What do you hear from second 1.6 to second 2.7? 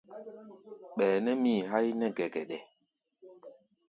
háí nɛ́ɛ́ gɛgɛɗɛ.